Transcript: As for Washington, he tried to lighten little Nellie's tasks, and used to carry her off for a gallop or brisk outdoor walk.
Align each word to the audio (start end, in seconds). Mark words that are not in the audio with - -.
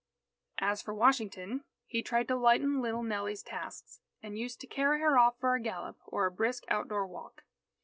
As 0.57 0.81
for 0.81 0.95
Washington, 0.95 1.63
he 1.85 2.01
tried 2.01 2.27
to 2.29 2.35
lighten 2.35 2.81
little 2.81 3.03
Nellie's 3.03 3.43
tasks, 3.43 3.99
and 4.23 4.35
used 4.35 4.59
to 4.61 4.65
carry 4.65 4.99
her 4.99 5.15
off 5.19 5.37
for 5.39 5.53
a 5.53 5.61
gallop 5.61 5.99
or 6.07 6.27
brisk 6.31 6.63
outdoor 6.69 7.05
walk. 7.05 7.43